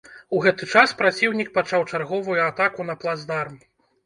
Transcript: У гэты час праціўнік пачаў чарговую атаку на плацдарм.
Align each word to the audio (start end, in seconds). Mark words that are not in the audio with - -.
У 0.35 0.37
гэты 0.45 0.67
час 0.71 0.93
праціўнік 1.01 1.51
пачаў 1.59 1.85
чарговую 1.93 2.39
атаку 2.47 2.89
на 2.89 2.97
плацдарм. 3.05 3.63